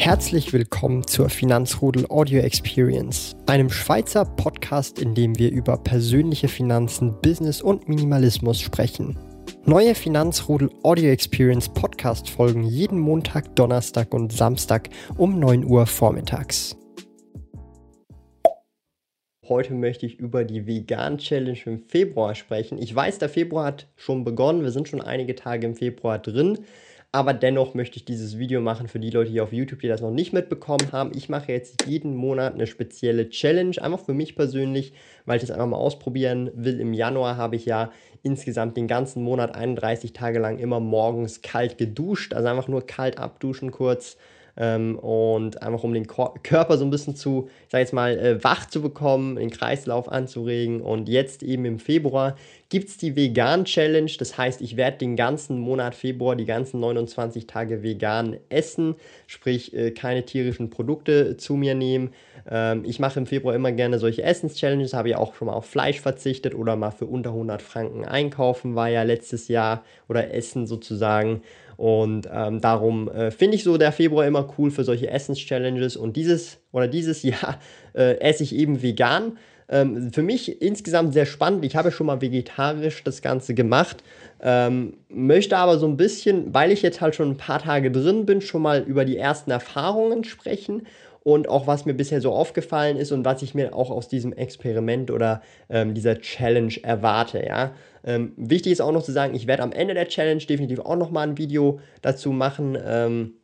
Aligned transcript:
Herzlich 0.00 0.52
willkommen 0.52 1.04
zur 1.08 1.28
Finanzrudel 1.28 2.06
Audio 2.08 2.38
Experience, 2.40 3.34
einem 3.46 3.68
Schweizer 3.68 4.24
Podcast, 4.24 5.00
in 5.00 5.16
dem 5.16 5.36
wir 5.40 5.50
über 5.50 5.76
persönliche 5.76 6.46
Finanzen, 6.46 7.20
Business 7.20 7.60
und 7.60 7.88
Minimalismus 7.88 8.60
sprechen. 8.60 9.18
Neue 9.64 9.96
Finanzrudel 9.96 10.70
Audio 10.84 11.10
Experience 11.10 11.68
Podcast 11.68 12.30
folgen 12.30 12.62
jeden 12.62 13.00
Montag, 13.00 13.56
Donnerstag 13.56 14.14
und 14.14 14.32
Samstag 14.32 14.88
um 15.16 15.40
9 15.40 15.64
Uhr 15.64 15.84
vormittags. 15.84 16.76
Heute 19.48 19.74
möchte 19.74 20.06
ich 20.06 20.20
über 20.20 20.44
die 20.44 20.66
Vegan 20.66 21.18
Challenge 21.18 21.58
im 21.66 21.80
Februar 21.80 22.36
sprechen. 22.36 22.78
Ich 22.78 22.94
weiß, 22.94 23.18
der 23.18 23.28
Februar 23.28 23.64
hat 23.64 23.88
schon 23.96 24.22
begonnen. 24.22 24.62
Wir 24.62 24.70
sind 24.70 24.88
schon 24.88 25.00
einige 25.00 25.34
Tage 25.34 25.66
im 25.66 25.74
Februar 25.74 26.20
drin. 26.20 26.60
Aber 27.10 27.32
dennoch 27.32 27.72
möchte 27.72 27.96
ich 27.96 28.04
dieses 28.04 28.38
Video 28.38 28.60
machen 28.60 28.86
für 28.86 29.00
die 29.00 29.08
Leute 29.08 29.30
hier 29.30 29.42
auf 29.42 29.52
YouTube, 29.52 29.80
die 29.80 29.88
das 29.88 30.02
noch 30.02 30.10
nicht 30.10 30.34
mitbekommen 30.34 30.92
haben. 30.92 31.12
Ich 31.14 31.30
mache 31.30 31.52
jetzt 31.52 31.86
jeden 31.86 32.14
Monat 32.14 32.52
eine 32.52 32.66
spezielle 32.66 33.30
Challenge, 33.30 33.80
einfach 33.80 34.00
für 34.00 34.12
mich 34.12 34.36
persönlich, 34.36 34.92
weil 35.24 35.36
ich 35.36 35.40
das 35.40 35.50
einfach 35.50 35.66
mal 35.66 35.78
ausprobieren 35.78 36.50
will. 36.54 36.78
Im 36.80 36.92
Januar 36.92 37.38
habe 37.38 37.56
ich 37.56 37.64
ja 37.64 37.92
insgesamt 38.22 38.76
den 38.76 38.88
ganzen 38.88 39.22
Monat 39.22 39.54
31 39.54 40.12
Tage 40.12 40.38
lang 40.38 40.58
immer 40.58 40.80
morgens 40.80 41.40
kalt 41.40 41.78
geduscht, 41.78 42.34
also 42.34 42.46
einfach 42.46 42.68
nur 42.68 42.86
kalt 42.86 43.16
abduschen 43.16 43.70
kurz 43.70 44.18
ähm, 44.58 44.98
und 44.98 45.62
einfach 45.62 45.84
um 45.84 45.94
den 45.94 46.06
Ko 46.06 46.34
Körper 46.42 46.76
so 46.76 46.84
ein 46.84 46.90
bisschen 46.90 47.14
zu, 47.14 47.48
ich 47.66 47.70
sage 47.70 47.82
jetzt 47.82 47.92
mal, 47.92 48.18
äh, 48.18 48.44
wach 48.44 48.68
zu 48.68 48.82
bekommen, 48.82 49.36
den 49.36 49.50
Kreislauf 49.50 50.10
anzuregen. 50.10 50.80
Und 50.80 51.08
jetzt 51.08 51.42
eben 51.42 51.64
im 51.64 51.78
Februar 51.78 52.36
gibt 52.68 52.88
es 52.88 52.98
die 52.98 53.14
Vegan 53.14 53.64
Challenge. 53.64 54.10
Das 54.18 54.36
heißt, 54.36 54.60
ich 54.60 54.76
werde 54.76 54.98
den 54.98 55.16
ganzen 55.16 55.58
Monat 55.58 55.94
Februar, 55.94 56.34
die 56.34 56.44
ganzen 56.44 56.80
29 56.80 57.46
Tage 57.46 57.82
vegan 57.82 58.36
essen, 58.48 58.96
sprich 59.26 59.72
äh, 59.74 59.92
keine 59.92 60.24
tierischen 60.24 60.70
Produkte 60.70 61.36
zu 61.36 61.54
mir 61.54 61.74
nehmen. 61.74 62.10
Ähm, 62.50 62.82
ich 62.84 62.98
mache 62.98 63.20
im 63.20 63.26
Februar 63.26 63.54
immer 63.54 63.70
gerne 63.70 64.00
solche 64.00 64.22
Essens-Challenges, 64.24 64.92
habe 64.92 65.10
ja 65.10 65.18
auch 65.18 65.34
schon 65.34 65.46
mal 65.46 65.54
auf 65.54 65.66
Fleisch 65.66 66.00
verzichtet 66.00 66.54
oder 66.54 66.74
mal 66.74 66.90
für 66.90 67.06
unter 67.06 67.30
100 67.30 67.62
Franken 67.62 68.04
einkaufen, 68.04 68.74
war 68.74 68.88
ja 68.88 69.04
letztes 69.04 69.46
Jahr 69.46 69.84
oder 70.08 70.34
Essen 70.34 70.66
sozusagen. 70.66 71.42
Und 71.78 72.28
ähm, 72.34 72.60
darum 72.60 73.08
äh, 73.08 73.30
finde 73.30 73.54
ich 73.54 73.62
so 73.62 73.78
der 73.78 73.92
Februar 73.92 74.26
immer 74.26 74.52
cool 74.58 74.72
für 74.72 74.82
solche 74.82 75.08
Essens-Challenges. 75.10 75.96
Und 75.96 76.16
dieses 76.16 76.58
oder 76.72 76.88
dieses 76.88 77.22
Jahr 77.22 77.60
äh, 77.94 78.18
esse 78.18 78.42
ich 78.42 78.54
eben 78.54 78.82
vegan. 78.82 79.38
Ähm, 79.68 80.12
für 80.12 80.22
mich 80.22 80.60
insgesamt 80.60 81.12
sehr 81.12 81.24
spannend. 81.24 81.64
Ich 81.64 81.76
habe 81.76 81.92
schon 81.92 82.08
mal 82.08 82.20
vegetarisch 82.20 83.04
das 83.04 83.22
Ganze 83.22 83.54
gemacht. 83.54 83.98
Ähm, 84.42 84.94
möchte 85.08 85.56
aber 85.56 85.78
so 85.78 85.86
ein 85.86 85.96
bisschen, 85.96 86.52
weil 86.52 86.72
ich 86.72 86.82
jetzt 86.82 87.00
halt 87.00 87.14
schon 87.14 87.30
ein 87.30 87.36
paar 87.36 87.60
Tage 87.60 87.92
drin 87.92 88.26
bin, 88.26 88.40
schon 88.40 88.62
mal 88.62 88.82
über 88.82 89.04
die 89.04 89.16
ersten 89.16 89.52
Erfahrungen 89.52 90.24
sprechen 90.24 90.82
und 91.22 91.48
auch 91.48 91.68
was 91.68 91.84
mir 91.84 91.94
bisher 91.94 92.20
so 92.20 92.32
aufgefallen 92.32 92.96
ist 92.96 93.12
und 93.12 93.24
was 93.24 93.42
ich 93.42 93.54
mir 93.54 93.74
auch 93.74 93.90
aus 93.90 94.08
diesem 94.08 94.32
Experiment 94.32 95.12
oder 95.12 95.42
ähm, 95.68 95.94
dieser 95.94 96.20
Challenge 96.20 96.74
erwarte. 96.82 97.44
Ja? 97.46 97.72
Ähm, 98.04 98.32
wichtig 98.36 98.72
ist 98.72 98.80
auch 98.80 98.92
noch 98.92 99.02
zu 99.02 99.12
sagen, 99.12 99.34
ich 99.34 99.46
werde 99.46 99.62
am 99.62 99.72
Ende 99.72 99.94
der 99.94 100.08
Challenge 100.08 100.42
definitiv 100.42 100.80
auch 100.80 100.96
noch 100.96 101.10
mal 101.10 101.26
ein 101.26 101.38
Video 101.38 101.80
dazu 102.02 102.32
machen. 102.32 102.76
Ähm, 102.82 103.34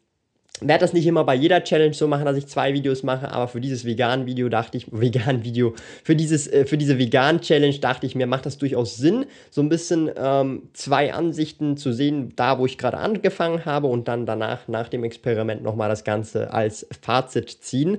werde 0.61 0.83
das 0.83 0.93
nicht 0.93 1.07
immer 1.07 1.25
bei 1.25 1.35
jeder 1.35 1.65
Challenge 1.65 1.95
so 1.95 2.07
machen, 2.07 2.25
dass 2.25 2.37
ich 2.37 2.47
zwei 2.47 2.73
Videos 2.75 3.03
mache, 3.03 3.31
aber 3.33 3.49
für 3.49 3.61
dieses 3.61 3.85
vegan 3.85 4.27
Video 4.27 4.49
dachte 4.49 4.79
ich, 4.79 4.87
vegan 4.93 5.45
Video, 5.45 5.75
für 6.05 6.15
dieses, 6.15 6.47
äh, 6.47 6.65
für 6.65 6.79
diese 6.79 6.99
vegan 6.99 7.41
Challenge 7.41 7.77
dachte 7.79 8.07
ich 8.07 8.15
mir, 8.15 8.27
macht 8.27 8.47
das 8.47 8.59
durchaus 8.59 8.97
Sinn, 8.97 9.27
so 9.51 9.61
ein 9.63 9.69
bisschen 9.69 10.11
ähm, 10.17 10.69
zwei 10.73 11.13
Ansichten 11.13 11.77
zu 11.77 11.93
sehen, 11.93 12.33
da 12.37 12.59
wo 12.59 12.67
ich 12.67 12.79
gerade 12.79 12.99
angefangen 12.99 13.65
habe 13.65 13.89
und 13.89 14.07
dann 14.07 14.27
danach, 14.27 14.69
nach 14.69 14.89
dem 14.89 15.03
Experiment 15.03 15.63
nochmal 15.63 15.89
das 15.89 16.05
Ganze 16.05 16.53
als 16.53 16.87
Fazit 17.03 17.51
ziehen. 17.51 17.99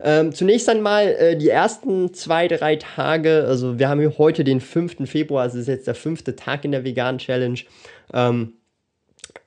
Ähm, 0.00 0.32
zunächst 0.32 0.68
einmal 0.68 1.08
äh, 1.08 1.36
die 1.36 1.48
ersten 1.48 2.14
zwei, 2.14 2.46
drei 2.46 2.76
Tage, 2.76 3.44
also 3.48 3.78
wir 3.80 3.88
haben 3.88 3.98
hier 3.98 4.16
heute 4.18 4.44
den 4.44 4.60
5. 4.60 5.08
Februar, 5.10 5.46
es 5.46 5.54
ist 5.54 5.66
jetzt 5.66 5.88
der 5.88 5.94
fünfte 5.96 6.36
Tag 6.36 6.64
in 6.64 6.70
der 6.70 6.84
vegan 6.84 7.18
Challenge, 7.18 7.58
ähm, 8.12 8.52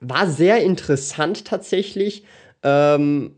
war 0.01 0.27
sehr 0.27 0.61
interessant 0.61 1.45
tatsächlich 1.45 2.23
ähm, 2.63 3.35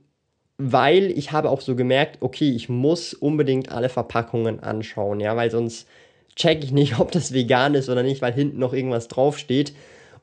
weil 0.57 1.11
ich 1.11 1.31
habe 1.31 1.49
auch 1.49 1.61
so 1.61 1.75
gemerkt, 1.75 2.17
okay, 2.21 2.51
ich 2.51 2.69
muss 2.69 3.13
unbedingt 3.13 3.71
alle 3.71 3.89
Verpackungen 3.89 4.59
anschauen, 4.59 5.19
ja, 5.19 5.35
weil 5.35 5.49
sonst 5.49 5.87
check 6.35 6.63
ich 6.63 6.71
nicht, 6.71 6.99
ob 6.99 7.11
das 7.11 7.33
vegan 7.33 7.75
ist 7.75 7.89
oder 7.89 8.03
nicht, 8.03 8.21
weil 8.21 8.33
hinten 8.33 8.59
noch 8.59 8.73
irgendwas 8.73 9.07
draufsteht. 9.07 9.73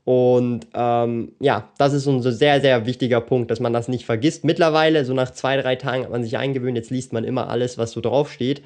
Und 0.05 0.67
ähm, 0.73 1.33
ja, 1.39 1.69
das 1.77 1.93
ist 1.93 2.05
so 2.05 2.13
ein 2.13 2.23
sehr, 2.23 2.63
sehr 2.63 2.87
wichtiger 2.87 3.21
Punkt, 3.21 3.51
dass 3.51 3.61
man 3.61 3.75
das 3.75 3.89
nicht 3.89 4.07
vergisst. 4.07 4.43
Mittlerweile, 4.43 5.05
so 5.05 5.13
nach 5.13 5.33
zwei, 5.33 5.61
drei 5.61 5.77
Tagen 5.77 6.05
hat 6.05 6.11
man 6.11 6.23
sich 6.23 6.39
eingewöhnt, 6.39 6.79
jetzt 6.79 6.91
liest 6.91 7.13
man 7.13 7.25
immer 7.25 7.51
alles, 7.51 7.77
was 7.77 7.91
so 7.91 8.01
draufsteht. 8.01 8.63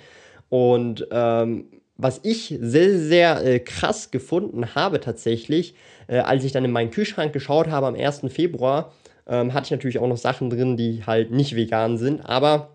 Und 0.51 1.09
ähm, 1.11 1.65
was 1.97 2.21
ich 2.23 2.57
sehr, 2.61 2.97
sehr 2.99 3.45
äh, 3.45 3.59
krass 3.59 4.13
gefunden 4.13 4.77
habe 4.77 5.01
tatsächlich, 5.01 5.75
äh, 6.07 6.19
als 6.19 6.45
ich 6.45 6.53
dann 6.53 6.65
in 6.65 6.71
meinen 6.71 6.91
Kühlschrank 6.91 7.33
geschaut 7.33 7.69
habe 7.69 7.87
am 7.87 7.97
1. 7.97 8.23
Februar, 8.29 8.93
ähm, 9.27 9.55
hatte 9.55 9.67
ich 9.67 9.71
natürlich 9.71 9.99
auch 9.99 10.09
noch 10.09 10.17
Sachen 10.17 10.51
drin, 10.51 10.77
die 10.77 11.05
halt 11.07 11.31
nicht 11.31 11.57
vegan 11.57 11.99
sind, 11.99 12.21
aber 12.29 12.71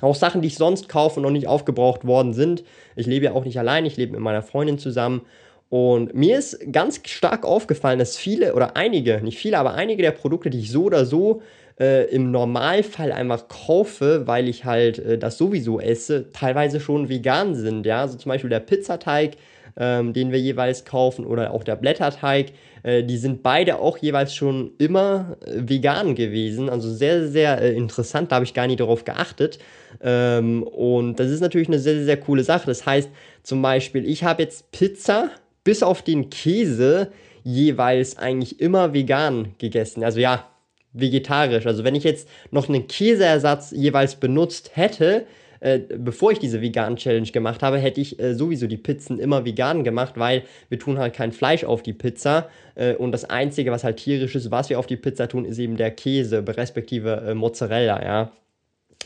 auch 0.00 0.14
Sachen, 0.14 0.42
die 0.42 0.48
ich 0.48 0.56
sonst 0.56 0.88
kaufe 0.88 1.20
und 1.20 1.22
noch 1.22 1.30
nicht 1.30 1.48
aufgebraucht 1.48 2.06
worden 2.06 2.34
sind. 2.34 2.64
Ich 2.96 3.06
lebe 3.06 3.26
ja 3.26 3.32
auch 3.32 3.44
nicht 3.44 3.58
allein, 3.58 3.86
ich 3.86 3.96
lebe 3.96 4.12
mit 4.12 4.20
meiner 4.20 4.42
Freundin 4.42 4.78
zusammen. 4.78 5.22
Und 5.68 6.14
mir 6.14 6.38
ist 6.38 6.60
ganz 6.70 7.00
stark 7.06 7.44
aufgefallen, 7.44 7.98
dass 7.98 8.16
viele 8.16 8.54
oder 8.54 8.76
einige, 8.76 9.20
nicht 9.22 9.38
viele, 9.38 9.58
aber 9.58 9.74
einige 9.74 10.02
der 10.02 10.12
Produkte, 10.12 10.50
die 10.50 10.60
ich 10.60 10.70
so 10.70 10.84
oder 10.84 11.04
so 11.04 11.42
äh, 11.80 12.08
im 12.10 12.30
Normalfall 12.30 13.10
einfach 13.10 13.48
kaufe, 13.48 14.26
weil 14.26 14.48
ich 14.48 14.64
halt 14.64 14.98
äh, 14.98 15.18
das 15.18 15.38
sowieso 15.38 15.80
esse, 15.80 16.30
teilweise 16.32 16.78
schon 16.78 17.08
vegan 17.08 17.54
sind. 17.54 17.84
Ja, 17.84 18.02
also 18.02 18.16
zum 18.16 18.30
Beispiel 18.30 18.50
der 18.50 18.60
Pizzateig, 18.60 19.32
ähm, 19.76 20.12
den 20.12 20.32
wir 20.32 20.40
jeweils 20.40 20.84
kaufen, 20.84 21.26
oder 21.26 21.52
auch 21.52 21.64
der 21.64 21.76
Blätterteig. 21.76 22.52
Äh, 22.82 23.04
die 23.04 23.18
sind 23.18 23.42
beide 23.42 23.78
auch 23.78 23.98
jeweils 23.98 24.34
schon 24.34 24.72
immer 24.78 25.36
äh, 25.44 25.68
vegan 25.68 26.14
gewesen. 26.14 26.68
Also 26.68 26.92
sehr, 26.92 27.28
sehr 27.28 27.60
äh, 27.60 27.74
interessant, 27.74 28.32
da 28.32 28.36
habe 28.36 28.44
ich 28.44 28.54
gar 28.54 28.66
nicht 28.66 28.80
darauf 28.80 29.04
geachtet. 29.04 29.58
Ähm, 30.00 30.62
und 30.62 31.20
das 31.20 31.30
ist 31.30 31.40
natürlich 31.40 31.68
eine 31.68 31.78
sehr, 31.78 31.94
sehr, 31.94 32.04
sehr 32.04 32.16
coole 32.16 32.44
Sache. 32.44 32.66
Das 32.66 32.86
heißt 32.86 33.10
zum 33.42 33.62
Beispiel, 33.62 34.08
ich 34.08 34.24
habe 34.24 34.42
jetzt 34.42 34.72
Pizza 34.72 35.30
bis 35.64 35.82
auf 35.82 36.02
den 36.02 36.30
Käse 36.30 37.10
jeweils 37.42 38.18
eigentlich 38.18 38.60
immer 38.60 38.92
vegan 38.92 39.54
gegessen. 39.58 40.02
Also 40.02 40.20
ja, 40.20 40.46
vegetarisch. 40.92 41.66
Also 41.66 41.84
wenn 41.84 41.94
ich 41.94 42.04
jetzt 42.04 42.28
noch 42.50 42.68
einen 42.68 42.86
Käseersatz 42.88 43.70
jeweils 43.70 44.16
benutzt 44.16 44.72
hätte, 44.74 45.26
äh, 45.60 45.78
bevor 45.78 46.32
ich 46.32 46.38
diese 46.38 46.60
vegan 46.60 46.96
Challenge 46.96 47.30
gemacht 47.30 47.62
habe, 47.62 47.78
hätte 47.78 48.00
ich 48.00 48.18
äh, 48.20 48.34
sowieso 48.34 48.66
die 48.66 48.76
Pizzen 48.76 49.18
immer 49.18 49.44
vegan 49.44 49.84
gemacht, 49.84 50.14
weil 50.16 50.42
wir 50.68 50.78
tun 50.78 50.98
halt 50.98 51.14
kein 51.14 51.32
Fleisch 51.32 51.64
auf 51.64 51.82
die 51.82 51.92
Pizza 51.92 52.48
äh, 52.74 52.94
und 52.94 53.12
das 53.12 53.24
einzige, 53.24 53.70
was 53.70 53.84
halt 53.84 53.98
tierisch 53.98 54.34
ist, 54.34 54.50
was 54.50 54.70
wir 54.70 54.78
auf 54.78 54.86
die 54.86 54.96
Pizza 54.96 55.28
tun, 55.28 55.44
ist 55.44 55.58
eben 55.58 55.76
der 55.76 55.90
Käse, 55.90 56.44
respektive 56.46 57.22
äh, 57.28 57.34
Mozzarella, 57.34 58.02
ja. 58.02 58.32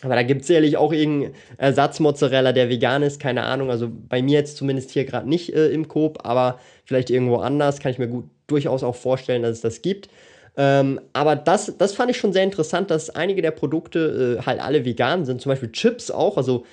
Aber 0.02 0.14
da 0.14 0.22
gibt 0.22 0.42
es 0.42 0.46
sicherlich 0.46 0.76
auch 0.76 0.92
irgendeinen 0.92 1.34
Ersatzmozzarella, 1.58 2.52
der 2.52 2.70
vegan 2.70 3.02
ist, 3.02 3.20
keine 3.20 3.42
Ahnung. 3.42 3.70
Also 3.70 3.90
bei 4.08 4.22
mir 4.22 4.38
jetzt 4.38 4.56
zumindest 4.56 4.90
hier 4.90 5.04
gerade 5.04 5.28
nicht 5.28 5.52
äh, 5.52 5.68
im 5.68 5.88
Coop, 5.88 6.24
aber 6.24 6.58
vielleicht 6.84 7.10
irgendwo 7.10 7.36
anders 7.36 7.80
kann 7.80 7.92
ich 7.92 7.98
mir 7.98 8.08
gut 8.08 8.24
durchaus 8.46 8.82
auch 8.82 8.96
vorstellen, 8.96 9.42
dass 9.42 9.52
es 9.52 9.60
das 9.60 9.82
gibt. 9.82 10.08
Ähm, 10.56 11.00
aber 11.12 11.36
das, 11.36 11.74
das 11.78 11.94
fand 11.94 12.10
ich 12.10 12.18
schon 12.18 12.32
sehr 12.32 12.44
interessant, 12.44 12.90
dass 12.90 13.10
einige 13.10 13.42
der 13.42 13.52
Produkte 13.52 14.38
äh, 14.40 14.46
halt 14.46 14.60
alle 14.60 14.84
vegan 14.84 15.24
sind. 15.24 15.40
Zum 15.40 15.50
Beispiel 15.50 15.72
Chips 15.72 16.10
auch. 16.10 16.36
Also 16.36 16.64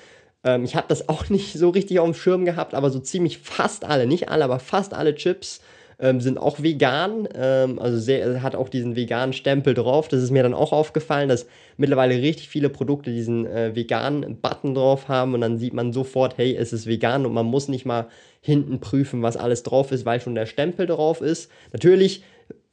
ähm, 0.43 0.63
ich 0.63 0.75
habe 0.75 0.87
das 0.87 1.09
auch 1.09 1.29
nicht 1.29 1.53
so 1.53 1.69
richtig 1.69 1.99
auf 1.99 2.05
dem 2.05 2.13
Schirm 2.13 2.45
gehabt, 2.45 2.73
aber 2.73 2.89
so 2.89 2.99
ziemlich 2.99 3.37
fast 3.39 3.85
alle, 3.85 4.07
nicht 4.07 4.29
alle, 4.29 4.43
aber 4.43 4.59
fast 4.59 4.93
alle 4.93 5.15
Chips 5.15 5.61
ähm, 5.99 6.21
sind 6.21 6.37
auch 6.37 6.61
vegan. 6.61 7.27
Ähm, 7.35 7.79
also 7.79 7.97
sehr, 7.97 8.41
hat 8.41 8.55
auch 8.55 8.69
diesen 8.69 8.95
veganen 8.95 9.33
Stempel 9.33 9.73
drauf. 9.73 10.07
Das 10.07 10.21
ist 10.21 10.31
mir 10.31 10.43
dann 10.43 10.53
auch 10.53 10.71
aufgefallen, 10.71 11.29
dass 11.29 11.47
mittlerweile 11.77 12.15
richtig 12.15 12.49
viele 12.49 12.69
Produkte 12.69 13.11
diesen 13.11 13.45
äh, 13.45 13.75
veganen 13.75 14.37
Button 14.41 14.75
drauf 14.75 15.07
haben 15.07 15.33
und 15.33 15.41
dann 15.41 15.57
sieht 15.57 15.73
man 15.73 15.93
sofort, 15.93 16.37
hey, 16.37 16.55
es 16.55 16.73
ist 16.73 16.87
vegan 16.87 17.25
und 17.25 17.33
man 17.33 17.45
muss 17.45 17.67
nicht 17.67 17.85
mal 17.85 18.07
hinten 18.41 18.79
prüfen, 18.79 19.23
was 19.23 19.37
alles 19.37 19.63
drauf 19.63 19.91
ist, 19.91 20.05
weil 20.05 20.21
schon 20.21 20.35
der 20.35 20.45
Stempel 20.45 20.85
drauf 20.85 21.21
ist. 21.21 21.51
Natürlich 21.73 22.23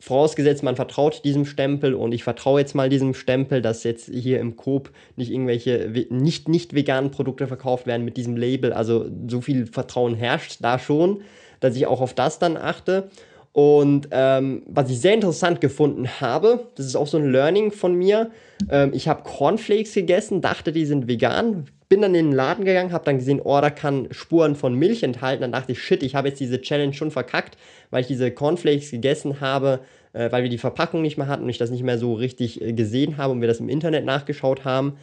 Vorausgesetzt, 0.05 0.63
man 0.63 0.77
vertraut 0.77 1.25
diesem 1.25 1.47
Stempel 1.47 1.95
und 1.95 2.13
ich 2.13 2.25
vertraue 2.25 2.61
jetzt 2.61 2.75
mal 2.75 2.91
diesem 2.91 3.15
Stempel, 3.15 3.63
dass 3.63 3.85
jetzt 3.85 4.11
hier 4.13 4.39
im 4.39 4.55
Coop 4.55 4.91
nicht 5.17 5.33
irgendwelche 5.33 5.91
nicht, 6.11 6.47
nicht 6.47 6.75
veganen 6.75 7.11
Produkte 7.11 7.47
verkauft 7.47 7.87
werden 7.87 8.05
mit 8.05 8.19
diesem 8.19 8.37
Label. 8.37 8.75
Also 8.75 9.07
so 9.27 9.41
viel 9.41 9.65
Vertrauen 9.65 10.15
herrscht 10.15 10.59
da 10.61 10.79
schon, 10.79 11.23
dass 11.61 11.75
ich 11.75 11.87
auch 11.87 12.03
auf 12.03 12.13
das 12.13 12.39
dann 12.39 12.59
achte. 12.59 13.09
Und 13.53 14.09
ähm, 14.11 14.65
was 14.67 14.91
ich 14.91 15.01
sehr 15.01 15.15
interessant 15.15 15.63
gefunden 15.63 16.07
habe, 16.21 16.67
das 16.75 16.85
ist 16.85 16.97
auch 16.97 17.07
so 17.07 17.17
ein 17.17 17.33
Learning 17.33 17.73
von 17.73 17.95
mir. 17.95 18.31
Ähm, 18.69 18.91
ich 18.93 19.09
habe 19.09 19.23
Cornflakes 19.23 19.95
gegessen, 19.95 20.43
dachte, 20.43 20.71
die 20.71 20.85
sind 20.85 21.09
vegan, 21.09 21.65
bin 21.95 22.03
dann 22.03 22.17
in 22.17 22.31
den 22.31 22.35
Laden 22.37 22.65
gegangen, 22.65 22.91
habe 22.91 23.05
dann 23.05 23.19
gesehen, 23.19 23.41
oh, 23.45 23.61
da 23.61 23.71
kann 23.71 24.09
Spuren 24.11 24.57
von 24.57 24.75
Milch 24.75 25.05
enthalten. 25.05 25.43
Dann 25.43 25.53
dachte 25.53 25.71
ich, 25.71 25.81
shit, 25.81 26.03
ich 26.03 26.17
habe 26.17 26.27
jetzt 26.27 26.41
diese 26.41 26.61
Challenge 26.61 26.93
schon 26.93 27.13
verkackt, 27.13 27.57
weil 27.91 28.01
ich 28.01 28.09
diese 28.09 28.33
Cornflakes 28.33 28.91
gegessen 28.91 29.41
habe, 29.41 29.79
äh, 30.13 30.33
weil 30.33 30.43
wir 30.43 30.51
die 30.51 30.59
Verpackung 30.59 31.03
nicht 31.03 31.19
mehr 31.19 31.29
hatten 31.29 31.45
und 31.45 31.51
ich 31.51 31.59
das 31.59 31.71
nicht 31.71 31.85
mehr 31.85 31.97
so 31.97 32.15
richtig 32.15 32.61
äh, 32.61 32.73
gesehen 32.73 33.17
habe 33.17 33.33
und 33.33 33.41
wir 33.41 33.47
das 33.47 33.61
im 33.61 33.69
Internet 33.69 34.05
nachgeschaut 34.05 34.65
haben. 34.65 34.95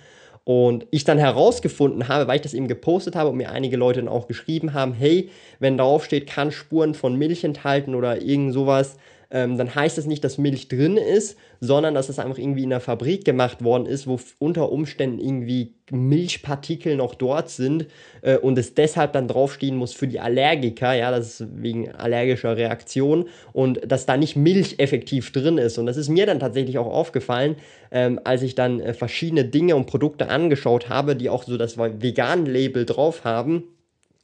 Und 0.43 0.85
ich 0.91 1.05
dann 1.05 1.17
herausgefunden 1.17 2.09
habe, 2.09 2.27
weil 2.27 2.35
ich 2.35 2.41
das 2.41 2.53
eben 2.53 2.67
gepostet 2.67 3.15
habe 3.15 3.29
und 3.29 3.37
mir 3.37 3.51
einige 3.51 3.77
Leute 3.77 4.01
dann 4.01 4.09
auch 4.09 4.27
geschrieben 4.27 4.73
haben, 4.73 4.91
hey, 4.91 5.29
wenn 5.59 5.77
drauf 5.77 6.03
steht, 6.03 6.27
kann 6.27 6.51
Spuren 6.51 6.93
von 6.93 7.15
Milch 7.15 7.45
enthalten 7.45 7.95
oder 7.95 8.21
irgend 8.21 8.51
sowas, 8.51 8.97
ähm, 9.31 9.57
dann 9.57 9.73
heißt 9.73 9.97
das 9.97 10.05
nicht, 10.05 10.23
dass 10.23 10.37
Milch 10.37 10.67
drin 10.67 10.97
ist, 10.97 11.37
sondern 11.59 11.93
dass 11.93 12.09
es 12.09 12.19
einfach 12.19 12.37
irgendwie 12.37 12.63
in 12.63 12.69
der 12.69 12.81
Fabrik 12.81 13.23
gemacht 13.23 13.63
worden 13.63 13.85
ist, 13.85 14.07
wo 14.07 14.19
unter 14.39 14.71
Umständen 14.71 15.19
irgendwie 15.19 15.73
Milchpartikel 15.89 16.95
noch 16.95 17.15
dort 17.15 17.49
sind 17.49 17.87
äh, 18.21 18.37
und 18.37 18.57
es 18.57 18.73
deshalb 18.73 19.13
dann 19.13 19.27
draufstehen 19.27 19.75
muss 19.75 19.93
für 19.93 20.07
die 20.07 20.19
Allergiker, 20.19 20.93
ja, 20.93 21.11
das 21.11 21.39
ist 21.39 21.47
wegen 21.55 21.91
allergischer 21.91 22.57
Reaktion 22.57 23.27
und 23.53 23.79
dass 23.89 24.05
da 24.05 24.17
nicht 24.17 24.35
Milch 24.35 24.75
effektiv 24.79 25.31
drin 25.31 25.57
ist. 25.57 25.77
Und 25.77 25.85
das 25.85 25.97
ist 25.97 26.09
mir 26.09 26.25
dann 26.25 26.39
tatsächlich 26.39 26.77
auch 26.77 26.87
aufgefallen, 26.87 27.55
ähm, 27.91 28.19
als 28.23 28.41
ich 28.41 28.55
dann 28.55 28.79
äh, 28.79 28.93
verschiedene 28.93 29.45
Dinge 29.45 29.75
und 29.75 29.85
Produkte 29.85 30.29
angeschaut 30.29 30.89
habe, 30.89 31.15
die 31.15 31.29
auch 31.29 31.43
so 31.43 31.57
das 31.57 31.77
Vegan-Label 31.77 32.85
drauf 32.85 33.23
haben 33.23 33.63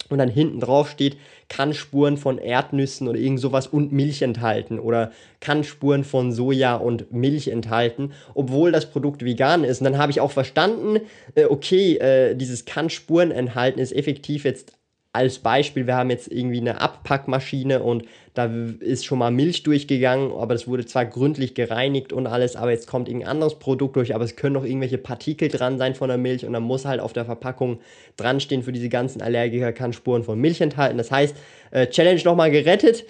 und 0.10 0.18
dann 0.18 0.30
hinten 0.30 0.60
drauf 0.60 0.89
steht, 0.89 1.18
kann 1.49 1.73
Spuren 1.73 2.17
von 2.17 2.38
Erdnüssen 2.38 3.07
oder 3.07 3.17
irgend 3.17 3.39
sowas 3.39 3.67
und 3.67 3.91
Milch 3.91 4.21
enthalten 4.21 4.79
oder 4.79 5.11
kann 5.39 5.63
Spuren 5.63 6.03
von 6.03 6.31
Soja 6.31 6.75
und 6.75 7.11
Milch 7.11 7.47
enthalten, 7.47 8.11
obwohl 8.33 8.71
das 8.71 8.89
Produkt 8.89 9.23
vegan 9.23 9.63
ist. 9.63 9.81
Und 9.81 9.85
dann 9.85 9.97
habe 9.97 10.11
ich 10.11 10.19
auch 10.19 10.31
verstanden, 10.31 10.99
äh, 11.35 11.45
okay, 11.45 11.97
äh, 11.97 12.35
dieses 12.35 12.65
kann 12.65 12.89
Spuren 12.89 13.31
enthalten 13.31 13.79
ist 13.79 13.94
effektiv 13.94 14.44
jetzt 14.44 14.76
als 15.17 15.39
Beispiel, 15.39 15.87
wir 15.87 15.95
haben 15.95 16.11
jetzt 16.11 16.31
irgendwie 16.31 16.59
eine 16.59 16.79
Abpackmaschine 16.79 17.81
und 17.81 18.03
da 18.35 18.47
ist 18.81 19.03
schon 19.03 19.17
mal 19.17 19.31
Milch 19.31 19.63
durchgegangen, 19.63 20.31
aber 20.31 20.53
es 20.53 20.67
wurde 20.67 20.85
zwar 20.85 21.05
gründlich 21.05 21.55
gereinigt 21.55 22.13
und 22.13 22.27
alles, 22.27 22.55
aber 22.55 22.69
jetzt 22.69 22.85
kommt 22.87 23.07
irgendein 23.07 23.31
anderes 23.31 23.55
Produkt 23.55 23.95
durch, 23.95 24.13
aber 24.13 24.23
es 24.25 24.35
können 24.35 24.53
noch 24.53 24.63
irgendwelche 24.63 24.99
Partikel 24.99 25.49
dran 25.49 25.79
sein 25.79 25.95
von 25.95 26.07
der 26.07 26.19
Milch 26.19 26.45
und 26.45 26.53
dann 26.53 26.61
muss 26.61 26.85
halt 26.85 27.01
auf 27.01 27.13
der 27.13 27.25
Verpackung 27.25 27.79
dran 28.15 28.39
stehen, 28.39 28.61
für 28.61 28.71
diese 28.71 28.89
ganzen 28.89 29.23
Allergiker 29.23 29.73
kann 29.73 29.91
Spuren 29.91 30.21
von 30.21 30.39
Milch 30.39 30.61
enthalten. 30.61 30.99
Das 30.99 31.09
heißt, 31.09 31.35
äh, 31.71 31.87
Challenge 31.87 32.21
nochmal 32.23 32.51
gerettet, 32.51 33.05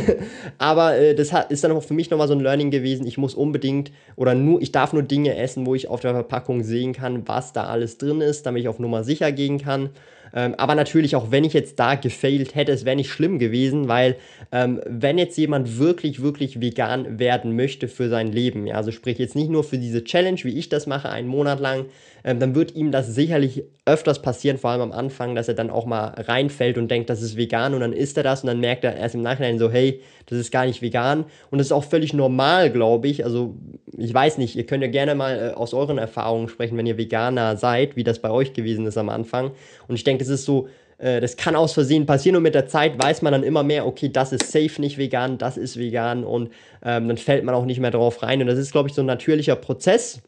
aber 0.58 0.96
äh, 0.96 1.14
das 1.14 1.34
hat, 1.34 1.50
ist 1.50 1.62
dann 1.62 1.72
auch 1.72 1.82
für 1.82 1.92
mich 1.92 2.08
nochmal 2.08 2.28
so 2.28 2.34
ein 2.34 2.40
Learning 2.40 2.70
gewesen. 2.70 3.06
Ich 3.06 3.18
muss 3.18 3.34
unbedingt 3.34 3.92
oder 4.16 4.34
nur, 4.34 4.62
ich 4.62 4.72
darf 4.72 4.94
nur 4.94 5.02
Dinge 5.02 5.36
essen, 5.36 5.66
wo 5.66 5.74
ich 5.74 5.88
auf 5.88 6.00
der 6.00 6.12
Verpackung 6.12 6.62
sehen 6.62 6.94
kann, 6.94 7.28
was 7.28 7.52
da 7.52 7.64
alles 7.64 7.98
drin 7.98 8.22
ist, 8.22 8.46
damit 8.46 8.62
ich 8.62 8.68
auf 8.68 8.78
Nummer 8.78 9.04
sicher 9.04 9.30
gehen 9.30 9.58
kann. 9.58 9.90
Ähm, 10.34 10.54
aber 10.56 10.74
natürlich, 10.74 11.16
auch 11.16 11.30
wenn 11.30 11.44
ich 11.44 11.52
jetzt 11.52 11.78
da 11.78 11.94
gefailt 11.94 12.54
hätte, 12.54 12.72
es 12.72 12.84
wäre 12.84 12.96
nicht 12.96 13.10
schlimm 13.10 13.38
gewesen, 13.38 13.88
weil 13.88 14.16
ähm, 14.52 14.80
wenn 14.86 15.18
jetzt 15.18 15.36
jemand 15.36 15.78
wirklich, 15.78 16.22
wirklich 16.22 16.60
vegan 16.60 17.18
werden 17.18 17.56
möchte 17.56 17.88
für 17.88 18.08
sein 18.08 18.32
Leben, 18.32 18.66
ja, 18.66 18.76
also 18.76 18.92
sprich 18.92 19.18
jetzt 19.18 19.36
nicht 19.36 19.50
nur 19.50 19.64
für 19.64 19.78
diese 19.78 20.04
Challenge, 20.04 20.40
wie 20.42 20.58
ich 20.58 20.68
das 20.68 20.86
mache, 20.86 21.08
einen 21.08 21.28
Monat 21.28 21.60
lang, 21.60 21.86
ähm, 22.24 22.38
dann 22.38 22.54
wird 22.54 22.74
ihm 22.74 22.90
das 22.92 23.14
sicherlich 23.14 23.64
öfters 23.86 24.22
passieren, 24.22 24.58
vor 24.58 24.70
allem 24.70 24.82
am 24.82 24.92
Anfang, 24.92 25.34
dass 25.34 25.48
er 25.48 25.54
dann 25.54 25.70
auch 25.70 25.86
mal 25.86 26.08
reinfällt 26.16 26.78
und 26.78 26.90
denkt, 26.90 27.10
das 27.10 27.22
ist 27.22 27.36
vegan 27.36 27.74
und 27.74 27.80
dann 27.80 27.92
isst 27.92 28.16
er 28.16 28.22
das 28.22 28.42
und 28.42 28.48
dann 28.48 28.60
merkt 28.60 28.84
er 28.84 28.94
erst 28.96 29.14
im 29.14 29.22
Nachhinein 29.22 29.58
so, 29.58 29.70
hey, 29.70 30.00
das 30.26 30.38
ist 30.38 30.52
gar 30.52 30.66
nicht 30.66 30.82
vegan 30.82 31.24
und 31.50 31.58
das 31.58 31.68
ist 31.68 31.72
auch 31.72 31.84
völlig 31.84 32.12
normal, 32.12 32.70
glaube 32.70 33.08
ich. 33.08 33.24
Also 33.24 33.56
ich 33.96 34.12
weiß 34.12 34.38
nicht, 34.38 34.56
ihr 34.56 34.64
könnt 34.64 34.82
ja 34.82 34.90
gerne 34.90 35.14
mal 35.14 35.50
äh, 35.52 35.54
aus 35.54 35.74
euren 35.74 35.98
Erfahrungen 35.98 36.48
sprechen, 36.48 36.76
wenn 36.76 36.86
ihr 36.86 36.98
Veganer 36.98 37.56
seid, 37.56 37.96
wie 37.96 38.04
das 38.04 38.20
bei 38.20 38.30
euch 38.30 38.52
gewesen 38.52 38.86
ist 38.86 38.98
am 38.98 39.08
Anfang. 39.08 39.50
Und 39.88 39.94
ich 39.96 40.04
denke, 40.20 40.30
das 40.30 40.40
ist 40.40 40.46
so, 40.46 40.68
äh, 40.98 41.20
das 41.20 41.36
kann 41.36 41.56
aus 41.56 41.72
Versehen 41.72 42.06
passieren 42.06 42.36
und 42.36 42.42
mit 42.42 42.54
der 42.54 42.68
Zeit 42.68 43.02
weiß 43.02 43.22
man 43.22 43.32
dann 43.32 43.42
immer 43.42 43.62
mehr, 43.62 43.86
okay, 43.86 44.08
das 44.08 44.32
ist 44.32 44.50
safe 44.50 44.80
nicht 44.80 44.98
vegan, 44.98 45.38
das 45.38 45.56
ist 45.56 45.78
vegan 45.78 46.24
und 46.24 46.50
ähm, 46.84 47.08
dann 47.08 47.16
fällt 47.16 47.44
man 47.44 47.54
auch 47.54 47.64
nicht 47.64 47.80
mehr 47.80 47.90
drauf 47.90 48.22
rein. 48.22 48.40
Und 48.40 48.46
das 48.46 48.58
ist, 48.58 48.72
glaube 48.72 48.88
ich, 48.88 48.94
so 48.94 49.02
ein 49.02 49.06
natürlicher 49.06 49.56
Prozess. 49.56 50.20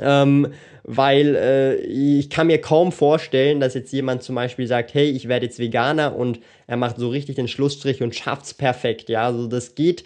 Ähm, 0.00 0.48
weil 0.84 1.36
äh, 1.36 1.76
ich 1.76 2.30
kann 2.30 2.46
mir 2.46 2.58
kaum 2.60 2.92
vorstellen, 2.92 3.60
dass 3.60 3.74
jetzt 3.74 3.92
jemand 3.92 4.22
zum 4.22 4.34
Beispiel 4.34 4.66
sagt, 4.66 4.94
hey, 4.94 5.10
ich 5.10 5.28
werde 5.28 5.44
jetzt 5.46 5.58
Veganer 5.58 6.16
und 6.16 6.40
er 6.66 6.78
macht 6.78 6.96
so 6.96 7.10
richtig 7.10 7.36
den 7.36 7.46
Schlussstrich 7.46 8.02
und 8.02 8.14
schafft 8.14 8.46
es 8.46 8.54
perfekt. 8.54 9.10
Ja, 9.10 9.26
also 9.26 9.46
das 9.46 9.74
geht, 9.74 10.04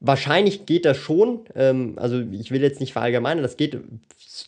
wahrscheinlich 0.00 0.66
geht 0.66 0.84
das 0.84 0.96
schon. 0.96 1.42
Ähm, 1.54 1.94
also 1.96 2.20
ich 2.32 2.50
will 2.50 2.62
jetzt 2.62 2.80
nicht 2.80 2.92
verallgemeinern, 2.92 3.44
das 3.44 3.56
geht 3.56 3.78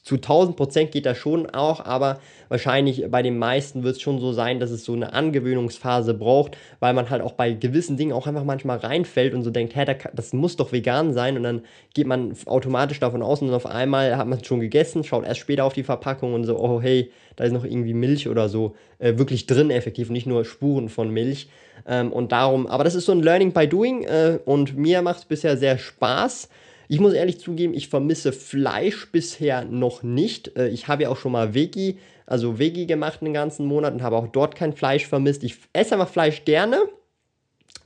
zu 0.03 0.17
1000 0.17 0.57
Prozent 0.57 0.93
geht 0.93 1.07
das 1.07 1.19
schon 1.19 1.49
auch, 1.51 1.85
aber 1.85 2.21
wahrscheinlich 2.49 3.05
bei 3.11 3.23
den 3.23 3.39
meisten 3.39 3.83
wird 3.83 3.97
es 3.97 4.03
schon 4.03 4.21
so 4.21 4.33
sein, 4.33 4.61
dass 4.61 4.71
es 4.71 4.85
so 4.85 4.93
eine 4.93 5.13
Angewöhnungsphase 5.13 6.15
braucht, 6.15 6.57
weil 6.79 6.95
man 6.95 7.11
halt 7.11 7.23
auch 7.23 7.33
bei 7.33 7.53
gewissen 7.53 7.97
Dingen 7.97 8.13
auch 8.13 8.27
einfach 8.27 8.45
manchmal 8.45 8.79
reinfällt 8.79 9.35
und 9.35 9.43
so 9.43 9.51
denkt, 9.51 9.75
hä, 9.75 9.85
das 10.13 10.33
muss 10.33 10.57
doch 10.57 10.73
vegan 10.73 11.13
sein 11.13 11.37
und 11.37 11.43
dann 11.43 11.63
geht 11.95 12.07
man 12.07 12.35
automatisch 12.47 13.01
davon 13.01 13.23
aus 13.23 13.43
und 13.43 13.53
auf 13.53 13.67
einmal 13.67 14.17
hat 14.17 14.27
man 14.27 14.39
es 14.39 14.47
schon 14.47 14.61
gegessen, 14.61 15.05
schaut 15.05 15.25
erst 15.25 15.41
später 15.41 15.65
auf 15.65 15.73
die 15.73 15.83
Verpackung 15.83 16.35
und 16.35 16.45
so, 16.45 16.59
oh 16.59 16.81
hey, 16.81 17.11
da 17.37 17.45
ist 17.45 17.53
noch 17.53 17.65
irgendwie 17.65 17.95
Milch 17.95 18.29
oder 18.29 18.49
so 18.49 18.75
äh, 18.99 19.17
wirklich 19.19 19.47
drin 19.47 19.71
effektiv, 19.71 20.11
nicht 20.11 20.27
nur 20.27 20.45
Spuren 20.45 20.89
von 20.89 21.11
Milch. 21.11 21.49
Ähm, 21.87 22.13
und 22.13 22.33
darum, 22.33 22.67
aber 22.67 22.85
das 22.85 22.95
ist 22.95 23.07
so 23.07 23.13
ein 23.13 23.23
Learning 23.23 23.53
by 23.53 23.67
Doing 23.67 24.05
äh, 24.05 24.39
und 24.45 24.77
mir 24.77 25.03
macht 25.03 25.19
es 25.19 25.25
bisher 25.25 25.57
sehr 25.57 25.79
Spaß. 25.79 26.49
Ich 26.91 26.99
muss 26.99 27.13
ehrlich 27.13 27.39
zugeben, 27.39 27.73
ich 27.73 27.89
vermisse 27.89 28.33
Fleisch 28.33 29.13
bisher 29.13 29.65
noch 29.65 30.03
nicht. 30.03 30.57
Äh, 30.57 30.71
ich 30.71 30.89
habe 30.89 31.05
ja 31.05 31.11
auch 31.11 31.17
schon 31.17 31.31
mal 31.31 31.55
Veggie, 31.55 31.99
also 32.27 32.59
Veggie 32.59 32.89
gemacht 32.89 33.21
den 33.21 33.33
ganzen 33.33 33.65
Monat 33.65 33.95
und 33.95 34.03
habe 34.03 34.17
auch 34.17 34.27
dort 34.27 34.57
kein 34.57 34.73
Fleisch 34.73 35.07
vermisst. 35.07 35.45
Ich 35.45 35.57
esse 35.73 35.95
einfach 35.95 36.09
Fleisch 36.09 36.45
gerne, 36.45 36.81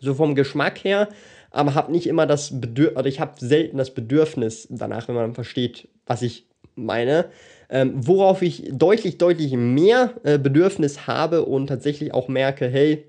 so 0.00 0.14
vom 0.14 0.34
Geschmack 0.34 0.82
her, 0.84 1.10
aber 1.50 1.74
habe 1.74 1.92
nicht 1.92 2.06
immer 2.06 2.26
das 2.26 2.58
Bedürfnis, 2.58 2.96
oder 2.98 3.06
ich 3.06 3.20
habe 3.20 3.32
selten 3.36 3.76
das 3.76 3.92
Bedürfnis 3.92 4.68
danach, 4.70 5.06
wenn 5.08 5.16
man 5.16 5.34
versteht, 5.34 5.86
was 6.06 6.22
ich 6.22 6.46
meine. 6.74 7.26
Ähm, 7.68 7.92
worauf 7.94 8.40
ich 8.40 8.70
deutlich, 8.72 9.18
deutlich 9.18 9.52
mehr 9.52 10.14
äh, 10.22 10.38
Bedürfnis 10.38 11.06
habe 11.06 11.44
und 11.44 11.66
tatsächlich 11.66 12.14
auch 12.14 12.28
merke, 12.28 12.68
hey, 12.68 13.04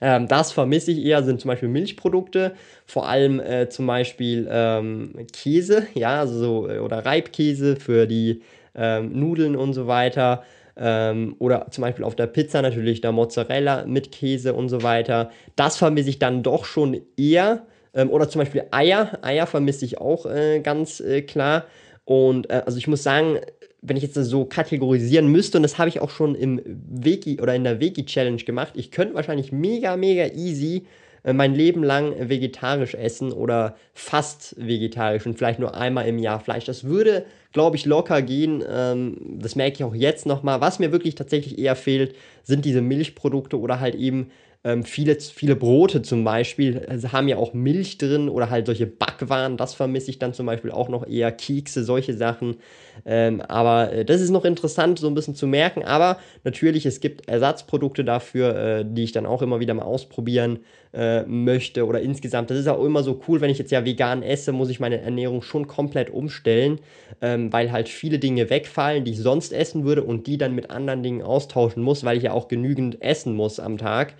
ähm, 0.00 0.28
das 0.28 0.52
vermisse 0.52 0.90
ich 0.90 1.04
eher, 1.04 1.22
sind 1.22 1.40
zum 1.40 1.48
Beispiel 1.48 1.68
Milchprodukte, 1.68 2.54
vor 2.84 3.08
allem 3.08 3.40
äh, 3.40 3.68
zum 3.68 3.86
Beispiel 3.86 4.46
ähm, 4.50 5.14
Käse, 5.32 5.86
ja, 5.94 6.20
also 6.20 6.38
so, 6.38 6.68
äh, 6.68 6.78
oder 6.78 7.04
Reibkäse 7.04 7.76
für 7.76 8.06
die 8.06 8.42
ähm, 8.74 9.18
Nudeln 9.18 9.56
und 9.56 9.72
so 9.72 9.86
weiter. 9.86 10.42
Ähm, 10.78 11.36
oder 11.38 11.68
zum 11.70 11.82
Beispiel 11.82 12.04
auf 12.04 12.14
der 12.14 12.26
Pizza 12.26 12.60
natürlich 12.60 13.00
der 13.00 13.12
Mozzarella 13.12 13.86
mit 13.86 14.12
Käse 14.12 14.52
und 14.52 14.68
so 14.68 14.82
weiter. 14.82 15.30
Das 15.56 15.78
vermisse 15.78 16.10
ich 16.10 16.18
dann 16.18 16.42
doch 16.42 16.66
schon 16.66 17.00
eher. 17.16 17.66
Ähm, 17.94 18.10
oder 18.10 18.28
zum 18.28 18.40
Beispiel 18.40 18.64
Eier. 18.72 19.18
Eier 19.22 19.46
vermisse 19.46 19.86
ich 19.86 19.98
auch 19.98 20.26
äh, 20.26 20.60
ganz 20.60 21.00
äh, 21.00 21.22
klar. 21.22 21.64
Und 22.04 22.50
äh, 22.50 22.62
also 22.66 22.76
ich 22.76 22.86
muss 22.86 23.02
sagen, 23.02 23.38
wenn 23.82 23.96
ich 23.96 24.02
jetzt 24.02 24.14
so 24.14 24.44
kategorisieren 24.44 25.28
müsste, 25.28 25.58
und 25.58 25.62
das 25.62 25.78
habe 25.78 25.88
ich 25.88 26.00
auch 26.00 26.10
schon 26.10 26.34
im 26.34 26.60
Wiki 26.64 27.40
oder 27.40 27.54
in 27.54 27.64
der 27.64 27.80
Wiki-Challenge 27.80 28.42
gemacht, 28.42 28.72
ich 28.74 28.90
könnte 28.90 29.14
wahrscheinlich 29.14 29.52
mega, 29.52 29.96
mega 29.96 30.26
easy 30.34 30.86
äh, 31.26 31.32
mein 31.32 31.54
Leben 31.54 31.82
lang 31.82 32.14
vegetarisch 32.28 32.94
essen 32.94 33.32
oder 33.32 33.76
fast 33.92 34.54
vegetarisch 34.58 35.26
und 35.26 35.36
vielleicht 35.36 35.58
nur 35.58 35.74
einmal 35.74 36.06
im 36.06 36.18
Jahr 36.18 36.40
Fleisch. 36.40 36.64
Das 36.64 36.84
würde, 36.84 37.26
glaube 37.52 37.76
ich, 37.76 37.84
locker 37.84 38.22
gehen. 38.22 38.64
Ähm, 38.68 39.38
das 39.40 39.56
merke 39.56 39.74
ich 39.74 39.84
auch 39.84 39.94
jetzt 39.94 40.24
nochmal. 40.24 40.60
Was 40.60 40.78
mir 40.78 40.92
wirklich 40.92 41.16
tatsächlich 41.16 41.58
eher 41.58 41.76
fehlt, 41.76 42.14
sind 42.44 42.64
diese 42.64 42.80
Milchprodukte 42.80 43.58
oder 43.58 43.80
halt 43.80 43.96
eben 43.96 44.30
ähm, 44.64 44.82
viele, 44.82 45.20
viele 45.20 45.54
Brote 45.54 46.02
zum 46.02 46.24
Beispiel 46.24 46.84
also 46.88 47.12
haben 47.12 47.28
ja 47.28 47.36
auch 47.36 47.54
Milch 47.54 47.98
drin 47.98 48.28
oder 48.28 48.50
halt 48.50 48.66
solche 48.66 48.86
Backwaren, 48.86 49.56
das 49.56 49.74
vermisse 49.74 50.10
ich 50.10 50.18
dann 50.18 50.34
zum 50.34 50.46
Beispiel 50.46 50.70
auch 50.70 50.88
noch 50.88 51.06
eher, 51.06 51.30
Kekse, 51.32 51.84
solche 51.84 52.14
Sachen. 52.14 52.56
Ähm, 53.04 53.40
aber 53.42 53.92
äh, 53.92 54.04
das 54.04 54.20
ist 54.20 54.30
noch 54.30 54.44
interessant, 54.44 54.98
so 54.98 55.06
ein 55.06 55.14
bisschen 55.14 55.34
zu 55.34 55.46
merken. 55.46 55.84
Aber 55.84 56.18
natürlich, 56.44 56.86
es 56.86 57.00
gibt 57.00 57.28
Ersatzprodukte 57.28 58.04
dafür, 58.04 58.56
äh, 58.56 58.84
die 58.86 59.04
ich 59.04 59.12
dann 59.12 59.26
auch 59.26 59.42
immer 59.42 59.60
wieder 59.60 59.74
mal 59.74 59.84
ausprobieren 59.84 60.60
äh, 60.92 61.22
möchte. 61.22 61.86
Oder 61.86 62.00
insgesamt, 62.00 62.50
das 62.50 62.58
ist 62.58 62.68
auch 62.68 62.82
immer 62.82 63.02
so 63.02 63.20
cool, 63.28 63.40
wenn 63.40 63.50
ich 63.50 63.58
jetzt 63.58 63.70
ja 63.70 63.84
vegan 63.84 64.22
esse, 64.22 64.52
muss 64.52 64.70
ich 64.70 64.80
meine 64.80 65.00
Ernährung 65.00 65.42
schon 65.42 65.66
komplett 65.66 66.10
umstellen, 66.10 66.80
ähm, 67.20 67.52
weil 67.52 67.70
halt 67.70 67.88
viele 67.88 68.18
Dinge 68.18 68.50
wegfallen, 68.50 69.04
die 69.04 69.12
ich 69.12 69.18
sonst 69.20 69.52
essen 69.52 69.84
würde 69.84 70.02
und 70.02 70.26
die 70.26 70.38
dann 70.38 70.54
mit 70.54 70.70
anderen 70.70 71.02
Dingen 71.02 71.22
austauschen 71.22 71.82
muss, 71.82 72.04
weil 72.04 72.16
ich 72.16 72.24
ja 72.24 72.32
auch 72.32 72.48
genügend 72.48 73.02
essen 73.02 73.34
muss 73.34 73.60
am 73.60 73.78
Tag. 73.78 74.14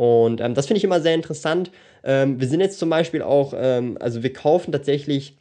Und 0.00 0.40
ähm, 0.40 0.54
das 0.54 0.66
finde 0.66 0.78
ich 0.78 0.84
immer 0.84 1.02
sehr 1.02 1.14
interessant. 1.14 1.70
Ähm, 2.04 2.40
wir 2.40 2.48
sind 2.48 2.60
jetzt 2.60 2.78
zum 2.78 2.88
Beispiel 2.88 3.20
auch, 3.20 3.52
ähm, 3.54 3.98
also 4.00 4.22
wir 4.22 4.32
kaufen 4.32 4.72
tatsächlich 4.72 5.36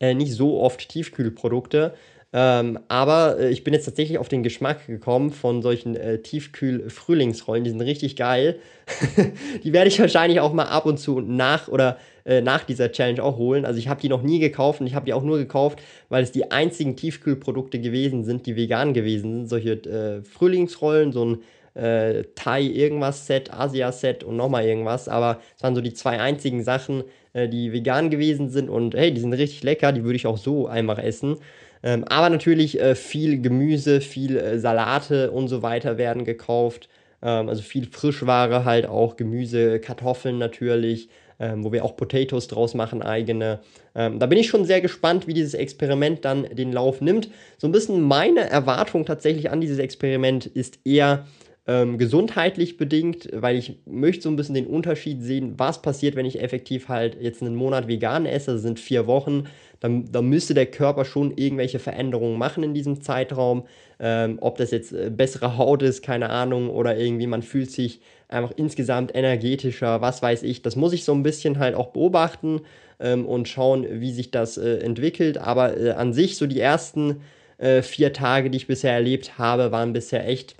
äh, 0.00 0.12
nicht 0.12 0.34
so 0.34 0.60
oft 0.60 0.86
Tiefkühlprodukte, 0.86 1.94
Ähm, 2.36 2.80
aber 2.88 3.38
äh, 3.38 3.50
ich 3.50 3.62
bin 3.62 3.72
jetzt 3.72 3.84
tatsächlich 3.84 4.18
auf 4.18 4.28
den 4.28 4.42
Geschmack 4.42 4.86
gekommen 4.88 5.30
von 5.30 5.62
solchen 5.62 5.94
äh, 5.94 6.18
Tiefkühl-Frühlingsrollen. 6.18 7.62
Die 7.64 7.70
sind 7.70 7.80
richtig 7.80 8.16
geil. 8.16 8.58
die 9.64 9.72
werde 9.72 9.88
ich 9.88 10.00
wahrscheinlich 10.00 10.40
auch 10.40 10.52
mal 10.52 10.64
ab 10.64 10.84
und 10.84 10.98
zu 10.98 11.20
nach 11.20 11.68
oder 11.68 11.96
äh, 12.26 12.40
nach 12.42 12.64
dieser 12.64 12.90
Challenge 12.90 13.22
auch 13.22 13.38
holen. 13.38 13.64
Also 13.64 13.78
ich 13.78 13.88
habe 13.88 14.00
die 14.00 14.08
noch 14.08 14.22
nie 14.22 14.40
gekauft 14.40 14.80
und 14.80 14.88
ich 14.88 14.94
habe 14.94 15.06
die 15.06 15.14
auch 15.14 15.22
nur 15.22 15.38
gekauft, 15.38 15.80
weil 16.08 16.24
es 16.24 16.32
die 16.32 16.50
einzigen 16.50 16.96
Tiefkühlprodukte 16.96 17.78
gewesen 17.80 18.24
sind, 18.24 18.46
die 18.46 18.56
vegan 18.56 18.94
gewesen 18.94 19.46
sind. 19.46 19.48
Solche 19.48 19.72
äh, 19.88 20.22
Frühlingsrollen, 20.24 21.12
so 21.12 21.24
ein 21.24 21.38
äh, 21.74 22.24
Thai 22.34 22.62
irgendwas 22.62 23.26
Set, 23.26 23.52
Asia 23.52 23.92
Set 23.92 24.24
und 24.24 24.36
nochmal 24.36 24.64
irgendwas. 24.64 25.08
Aber 25.08 25.40
es 25.56 25.62
waren 25.62 25.74
so 25.74 25.80
die 25.80 25.94
zwei 25.94 26.20
einzigen 26.20 26.62
Sachen, 26.62 27.04
äh, 27.32 27.48
die 27.48 27.72
vegan 27.72 28.10
gewesen 28.10 28.48
sind 28.48 28.68
und 28.68 28.94
hey, 28.94 29.12
die 29.12 29.20
sind 29.20 29.32
richtig 29.32 29.62
lecker, 29.62 29.92
die 29.92 30.04
würde 30.04 30.16
ich 30.16 30.26
auch 30.26 30.38
so 30.38 30.66
einfach 30.66 30.98
essen. 30.98 31.36
Ähm, 31.82 32.04
aber 32.04 32.30
natürlich 32.30 32.80
äh, 32.80 32.94
viel 32.94 33.42
Gemüse, 33.42 34.00
viel 34.00 34.38
äh, 34.38 34.58
Salate 34.58 35.30
und 35.30 35.48
so 35.48 35.62
weiter 35.62 35.98
werden 35.98 36.24
gekauft. 36.24 36.88
Ähm, 37.22 37.48
also 37.48 37.62
viel 37.62 37.86
Frischware 37.90 38.64
halt 38.64 38.86
auch, 38.86 39.16
Gemüse, 39.16 39.80
Kartoffeln 39.80 40.38
natürlich, 40.38 41.08
ähm, 41.38 41.64
wo 41.64 41.72
wir 41.72 41.84
auch 41.84 41.96
Potatoes 41.96 42.48
draus 42.48 42.74
machen, 42.74 43.02
eigene. 43.02 43.60
Ähm, 43.94 44.18
da 44.18 44.26
bin 44.26 44.38
ich 44.38 44.48
schon 44.48 44.64
sehr 44.64 44.80
gespannt, 44.80 45.26
wie 45.26 45.34
dieses 45.34 45.52
Experiment 45.52 46.24
dann 46.24 46.44
den 46.44 46.72
Lauf 46.72 47.00
nimmt. 47.00 47.28
So 47.58 47.66
ein 47.66 47.72
bisschen 47.72 48.00
meine 48.00 48.48
Erwartung 48.48 49.04
tatsächlich 49.04 49.50
an 49.50 49.60
dieses 49.60 49.78
Experiment 49.78 50.46
ist 50.46 50.78
eher, 50.84 51.26
ähm, 51.66 51.96
gesundheitlich 51.96 52.76
bedingt, 52.76 53.28
weil 53.32 53.56
ich 53.56 53.78
möchte 53.86 54.24
so 54.24 54.28
ein 54.28 54.36
bisschen 54.36 54.54
den 54.54 54.66
Unterschied 54.66 55.22
sehen, 55.22 55.54
was 55.56 55.80
passiert, 55.80 56.14
wenn 56.14 56.26
ich 56.26 56.42
effektiv 56.42 56.88
halt 56.88 57.16
jetzt 57.20 57.40
einen 57.42 57.54
Monat 57.54 57.88
vegan 57.88 58.26
esse, 58.26 58.52
das 58.52 58.62
sind 58.62 58.78
vier 58.78 59.06
Wochen, 59.06 59.44
dann, 59.80 60.10
dann 60.12 60.26
müsste 60.26 60.52
der 60.54 60.66
Körper 60.66 61.04
schon 61.04 61.36
irgendwelche 61.36 61.78
Veränderungen 61.78 62.38
machen 62.38 62.62
in 62.64 62.74
diesem 62.74 63.00
Zeitraum. 63.00 63.64
Ähm, 63.98 64.38
ob 64.40 64.58
das 64.58 64.72
jetzt 64.72 64.92
äh, 64.92 65.10
bessere 65.10 65.56
Haut 65.56 65.82
ist, 65.82 66.02
keine 66.02 66.30
Ahnung, 66.30 66.68
oder 66.68 66.98
irgendwie 66.98 67.26
man 67.26 67.42
fühlt 67.42 67.70
sich 67.70 68.00
einfach 68.28 68.52
insgesamt 68.56 69.14
energetischer, 69.14 70.00
was 70.00 70.20
weiß 70.20 70.42
ich. 70.42 70.62
Das 70.62 70.76
muss 70.76 70.92
ich 70.92 71.04
so 71.04 71.12
ein 71.12 71.22
bisschen 71.22 71.58
halt 71.58 71.74
auch 71.74 71.88
beobachten 71.88 72.60
ähm, 73.00 73.24
und 73.24 73.48
schauen, 73.48 73.86
wie 74.00 74.12
sich 74.12 74.30
das 74.30 74.58
äh, 74.58 74.78
entwickelt. 74.78 75.38
Aber 75.38 75.78
äh, 75.78 75.90
an 75.92 76.12
sich, 76.12 76.36
so 76.36 76.46
die 76.46 76.60
ersten 76.60 77.22
äh, 77.58 77.82
vier 77.82 78.12
Tage, 78.12 78.50
die 78.50 78.56
ich 78.56 78.66
bisher 78.66 78.92
erlebt 78.92 79.38
habe, 79.38 79.70
waren 79.72 79.92
bisher 79.92 80.28
echt 80.28 80.56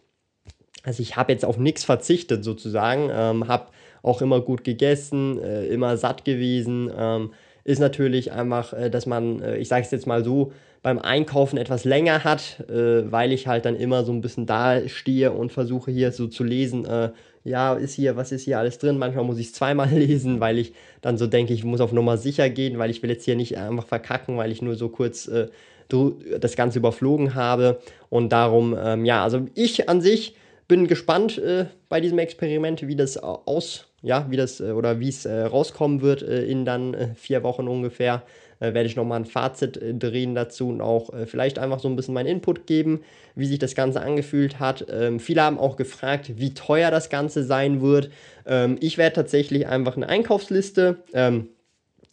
also 0.85 1.03
ich 1.03 1.17
habe 1.17 1.33
jetzt 1.33 1.45
auf 1.45 1.59
nichts 1.59 1.85
verzichtet 1.85 2.45
sozusagen, 2.45 3.11
ähm, 3.13 3.49
habe 3.49 3.67
auch 4.03 4.21
immer 4.23 4.41
gut 4.41 4.65
gegessen, 4.65 5.43
äh, 5.43 5.67
immer 5.67 5.97
satt 5.97 6.25
gewesen. 6.25 6.91
Ähm, 6.97 7.33
ist 7.65 7.81
natürlich 7.81 8.33
einfach, 8.33 8.75
äh, 8.75 8.91
dass 8.91 9.07
man, 9.07 9.41
äh, 9.41 9.57
ich 9.57 9.69
sage 9.69 9.85
es 9.85 9.91
jetzt 9.91 10.07
mal 10.07 10.23
so, 10.23 10.53
beim 10.83 10.99
Einkaufen 10.99 11.57
etwas 11.57 11.85
länger 11.85 12.25
hat, 12.25 12.61
äh, 12.69 13.11
weil 13.11 13.33
ich 13.33 13.47
halt 13.47 13.65
dann 13.65 13.75
immer 13.75 14.05
so 14.05 14.13
ein 14.13 14.21
bisschen 14.21 14.45
da 14.45 14.87
stehe 14.87 15.33
und 15.33 15.51
versuche 15.51 15.91
hier 15.91 16.13
so 16.13 16.27
zu 16.27 16.45
lesen, 16.45 16.85
äh, 16.85 17.11
ja, 17.43 17.73
ist 17.73 17.95
hier, 17.95 18.17
was 18.17 18.33
ist 18.33 18.45
hier 18.45 18.59
alles 18.59 18.77
drin? 18.77 18.99
Manchmal 18.99 19.25
muss 19.25 19.39
ich 19.39 19.47
es 19.47 19.53
zweimal 19.55 19.89
lesen, 19.93 20.41
weil 20.41 20.59
ich 20.59 20.75
dann 21.01 21.17
so 21.17 21.27
denke, 21.27 21.55
ich 21.55 21.65
muss 21.65 21.81
auf 21.81 21.93
Nummer 21.93 22.19
sicher 22.19 22.51
gehen, 22.51 22.79
weil 22.79 22.91
ich 22.91 23.03
will 23.03 23.09
jetzt 23.09 23.25
hier 23.25 23.37
nicht 23.37 23.57
einfach 23.57 23.87
verkacken, 23.87 24.37
weil 24.37 24.53
ich 24.53 24.61
nur 24.61 24.75
so 24.75 24.91
kurz 24.91 25.27
äh, 25.27 25.49
das 26.41 26.57
Ganze 26.57 26.79
überflogen 26.79 27.35
habe. 27.35 27.81
Und 28.11 28.31
darum, 28.31 28.77
ähm, 28.79 29.05
ja, 29.07 29.23
also 29.23 29.47
ich 29.55 29.89
an 29.89 30.03
sich 30.03 30.35
bin 30.69 30.87
gespannt 30.87 31.39
äh, 31.39 31.67
bei 31.89 32.01
diesem 32.01 32.19
Experiment, 32.19 32.87
wie 32.87 32.97
das 32.97 33.17
aus, 33.17 33.87
ja, 34.03 34.27
wie 34.31 34.37
das 34.37 34.61
äh, 34.61 34.73
oder 34.73 35.01
wie 35.01 35.09
es 35.09 35.25
äh, 35.25 35.43
rauskommen 35.43 36.01
wird 36.01 36.23
äh, 36.23 36.45
in 36.45 36.65
dann 36.65 36.95
äh, 36.95 37.15
vier 37.15 37.43
Wochen 37.43 37.69
ungefähr. 37.69 38.23
Äh, 38.61 38.73
werde 38.73 38.87
ich 38.87 38.97
nochmal 38.97 39.21
ein 39.21 39.25
Fazit 39.27 39.79
drehen 39.83 40.35
dazu 40.35 40.69
und 40.69 40.81
auch 40.81 41.11
vielleicht 41.27 41.59
einfach 41.59 41.81
so 41.81 41.89
ein 41.89 41.97
bisschen 41.97 42.15
meinen 42.15 42.29
Input 42.29 42.67
geben, 42.67 43.03
wie 43.35 43.47
sich 43.47 43.59
das 43.59 43.75
Ganze 43.75 44.01
angefühlt 44.01 44.61
hat. 44.61 44.87
Ähm, 44.91 45.21
viele 45.21 45.43
haben 45.43 45.59
auch 45.59 45.77
gefragt, 45.77 46.33
wie 46.37 46.55
teuer 46.55 46.91
das 46.91 47.11
Ganze 47.11 47.43
sein 47.43 47.83
wird. 47.83 48.11
Ähm, 48.47 48.79
ich 48.81 48.97
werde 48.97 49.17
tatsächlich 49.17 49.67
einfach 49.67 49.97
eine 49.97 50.09
Einkaufsliste. 50.09 50.99
Ähm, 51.13 51.49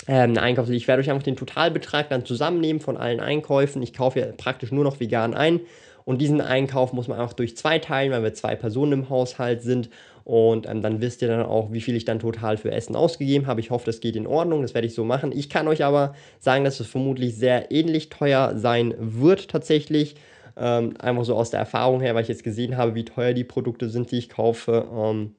eine 0.08 0.42
Einkaufsliste. 0.42 0.78
Ich 0.78 0.88
werde 0.88 1.02
euch 1.02 1.12
einfach 1.12 1.24
den 1.24 1.36
Totalbetrag 1.36 2.10
dann 2.10 2.26
zusammennehmen 2.26 2.82
von 2.82 2.98
allen 2.98 3.20
Einkäufen. 3.20 3.84
Ich 3.84 3.94
kaufe 3.94 4.20
ja 4.20 4.26
praktisch 4.36 4.72
nur 4.72 4.84
noch 4.84 5.00
vegan 5.00 5.36
ein 5.36 5.60
und 6.06 6.22
diesen 6.22 6.42
Einkauf 6.42 6.94
muss 6.94 7.08
man 7.08 7.20
auch 7.20 7.34
durch 7.34 7.56
zwei 7.58 7.80
teilen, 7.80 8.12
weil 8.12 8.24
wir 8.24 8.34
zwei 8.34 8.56
Personen 8.56 8.92
im 8.94 9.10
Haushalt 9.10 9.62
sind. 9.62 9.90
Und 10.24 10.68
ähm, 10.70 10.82
dann 10.82 11.02
wisst 11.02 11.22
ihr 11.22 11.28
dann 11.28 11.44
auch, 11.44 11.72
wie 11.72 11.82
viel 11.82 11.96
ich 11.96 12.06
dann 12.06 12.20
total 12.20 12.58
für 12.58 12.72
Essen 12.72 12.96
ausgegeben 12.96 13.48
habe. 13.48 13.60
Ich 13.60 13.72
hoffe, 13.72 13.86
das 13.86 14.02
geht 14.02 14.16
in 14.16 14.28
Ordnung. 14.28 14.62
Das 14.62 14.74
werde 14.74 14.88
ich 14.88 14.94
so 14.94 15.04
machen. 15.04 15.32
Ich 15.32 15.50
kann 15.50 15.68
euch 15.68 15.84
aber 15.84 16.14
sagen, 16.40 16.64
dass 16.64 16.80
es 16.80 16.88
vermutlich 16.88 17.36
sehr 17.36 17.72
ähnlich 17.72 18.10
teuer 18.10 18.54
sein 18.56 18.94
wird 19.00 19.50
tatsächlich. 19.50 20.16
Ähm, 20.58 20.96
einfach 21.00 21.26
so 21.26 21.36
aus 21.36 21.50
der 21.50 21.60
Erfahrung 21.60 22.02
her, 22.02 22.14
weil 22.14 22.24
ich 22.24 22.30
jetzt 22.30 22.44
gesehen 22.44 22.78
habe, 22.78 22.94
wie 22.94 23.06
teuer 23.06 23.34
die 23.34 23.44
Produkte 23.44 23.90
sind, 23.90 24.12
die 24.12 24.18
ich 24.18 24.30
kaufe. 24.30 24.88
Ähm, 24.94 25.36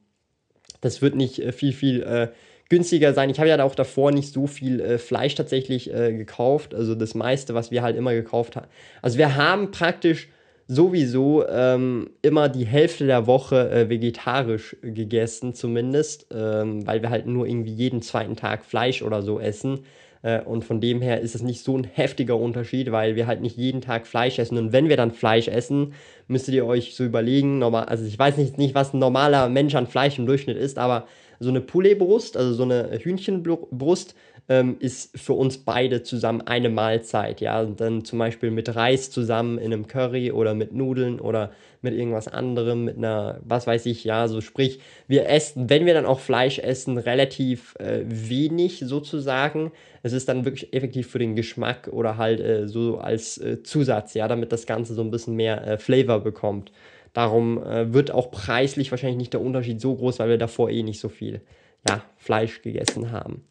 das 0.81 1.01
wird 1.01 1.15
nicht 1.15 1.39
äh, 1.39 1.51
viel, 1.51 1.71
viel 1.71 2.03
äh, 2.03 2.27
günstiger 2.69 3.13
sein. 3.13 3.29
Ich 3.29 3.39
habe 3.39 3.49
ja 3.49 3.63
auch 3.63 3.75
davor 3.75 4.11
nicht 4.11 4.33
so 4.33 4.47
viel 4.47 4.81
äh, 4.81 4.97
Fleisch 4.97 5.35
tatsächlich 5.35 5.93
äh, 5.93 6.13
gekauft. 6.13 6.73
Also 6.73 6.95
das 6.95 7.13
meiste, 7.13 7.53
was 7.53 7.71
wir 7.71 7.83
halt 7.83 7.95
immer 7.95 8.13
gekauft 8.13 8.55
haben. 8.55 8.67
Also 9.01 9.17
wir 9.17 9.35
haben 9.35 9.71
praktisch 9.71 10.27
sowieso 10.67 11.45
ähm, 11.47 12.09
immer 12.21 12.49
die 12.49 12.65
Hälfte 12.65 13.05
der 13.05 13.27
Woche 13.27 13.69
äh, 13.69 13.89
vegetarisch 13.89 14.77
gegessen, 14.81 15.53
zumindest, 15.53 16.27
ähm, 16.33 16.85
weil 16.87 17.01
wir 17.01 17.09
halt 17.09 17.27
nur 17.27 17.45
irgendwie 17.45 17.73
jeden 17.73 18.01
zweiten 18.01 18.35
Tag 18.35 18.65
Fleisch 18.65 19.01
oder 19.01 19.21
so 19.21 19.39
essen. 19.39 19.81
Äh, 20.21 20.41
und 20.41 20.63
von 20.63 20.81
dem 20.81 21.01
her 21.01 21.21
ist 21.21 21.35
es 21.35 21.43
nicht 21.43 21.63
so 21.63 21.77
ein 21.77 21.83
heftiger 21.83 22.37
Unterschied, 22.37 22.91
weil 22.91 23.15
wir 23.15 23.27
halt 23.27 23.41
nicht 23.41 23.57
jeden 23.57 23.81
Tag 23.81 24.07
Fleisch 24.07 24.39
essen. 24.39 24.57
Und 24.57 24.71
wenn 24.71 24.89
wir 24.89 24.97
dann 24.97 25.11
Fleisch 25.11 25.47
essen, 25.47 25.93
müsstet 26.27 26.55
ihr 26.55 26.65
euch 26.65 26.95
so 26.95 27.03
überlegen, 27.03 27.59
normal, 27.59 27.85
also 27.85 28.05
ich 28.05 28.17
weiß 28.17 28.37
nicht, 28.37 28.57
nicht, 28.57 28.73
was 28.73 28.93
ein 28.93 28.99
normaler 28.99 29.49
Mensch 29.49 29.75
an 29.75 29.87
Fleisch 29.87 30.17
im 30.17 30.25
Durchschnitt 30.25 30.57
ist, 30.57 30.79
aber 30.79 31.07
so 31.39 31.49
eine 31.49 31.61
Pouletbrust, 31.61 32.37
also 32.37 32.53
so 32.53 32.63
eine 32.63 32.99
Hühnchenbrust, 33.01 34.15
ähm, 34.49 34.75
ist 34.79 35.17
für 35.17 35.33
uns 35.33 35.57
beide 35.57 36.03
zusammen 36.03 36.41
eine 36.41 36.69
Mahlzeit. 36.69 37.41
Ja, 37.41 37.61
und 37.61 37.79
dann 37.79 38.03
zum 38.03 38.19
Beispiel 38.19 38.51
mit 38.51 38.75
Reis 38.75 39.09
zusammen 39.09 39.57
in 39.57 39.71
einem 39.71 39.87
Curry 39.87 40.31
oder 40.31 40.53
mit 40.53 40.73
Nudeln 40.73 41.19
oder 41.19 41.51
mit 41.81 41.93
irgendwas 41.93 42.27
anderem, 42.27 42.85
mit 42.85 42.97
einer, 42.97 43.39
was 43.43 43.67
weiß 43.67 43.85
ich, 43.85 44.03
ja, 44.03 44.27
so 44.27 44.41
sprich, 44.41 44.79
wir 45.07 45.27
essen, 45.27 45.69
wenn 45.69 45.85
wir 45.85 45.93
dann 45.93 46.05
auch 46.05 46.19
Fleisch 46.19 46.59
essen, 46.59 46.97
relativ 46.97 47.75
äh, 47.79 48.01
wenig 48.05 48.79
sozusagen. 48.85 49.71
Es 50.01 50.13
ist 50.13 50.27
dann 50.29 50.45
wirklich 50.45 50.73
effektiv 50.73 51.09
für 51.09 51.19
den 51.19 51.35
Geschmack 51.35 51.89
oder 51.91 52.17
halt 52.17 52.39
äh, 52.39 52.67
so 52.67 52.97
als 52.97 53.37
äh, 53.37 53.63
Zusatz, 53.63 54.13
ja, 54.13 54.27
damit 54.27 54.51
das 54.51 54.65
Ganze 54.65 54.93
so 54.93 55.01
ein 55.01 55.11
bisschen 55.11 55.35
mehr 55.35 55.65
äh, 55.65 55.77
Flavor 55.77 56.19
bekommt. 56.19 56.71
Darum 57.13 57.61
äh, 57.63 57.93
wird 57.93 58.11
auch 58.11 58.31
preislich 58.31 58.91
wahrscheinlich 58.91 59.17
nicht 59.17 59.33
der 59.33 59.41
Unterschied 59.41 59.79
so 59.79 59.95
groß, 59.95 60.19
weil 60.19 60.29
wir 60.29 60.37
davor 60.37 60.69
eh 60.69 60.83
nicht 60.83 60.99
so 60.99 61.09
viel 61.09 61.41
ja, 61.87 62.01
Fleisch 62.17 62.61
gegessen 62.61 63.11
haben. 63.11 63.43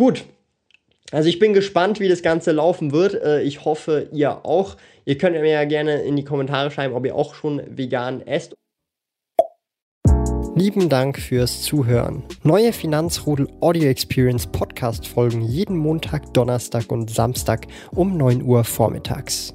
Gut. 0.00 0.24
Also 1.12 1.28
ich 1.28 1.38
bin 1.38 1.52
gespannt, 1.52 2.00
wie 2.00 2.08
das 2.08 2.22
Ganze 2.22 2.52
laufen 2.52 2.90
wird. 2.90 3.22
Äh, 3.22 3.42
ich 3.42 3.66
hoffe, 3.66 4.08
ihr 4.12 4.46
auch. 4.46 4.78
Ihr 5.04 5.18
könnt 5.18 5.38
mir 5.38 5.50
ja 5.50 5.64
gerne 5.64 6.00
in 6.00 6.16
die 6.16 6.24
Kommentare 6.24 6.70
schreiben, 6.70 6.94
ob 6.94 7.04
ihr 7.04 7.14
auch 7.14 7.34
schon 7.34 7.60
vegan 7.68 8.22
esst. 8.22 8.54
Lieben 10.54 10.88
Dank 10.88 11.18
fürs 11.18 11.60
Zuhören. 11.60 12.22
Neue 12.44 12.72
Finanzrudel 12.72 13.48
Audio 13.60 13.90
Experience 13.90 14.46
Podcast 14.46 15.06
folgen 15.06 15.42
jeden 15.42 15.76
Montag, 15.76 16.32
Donnerstag 16.32 16.90
und 16.90 17.10
Samstag 17.10 17.66
um 17.90 18.16
9 18.16 18.42
Uhr 18.42 18.64
vormittags. 18.64 19.54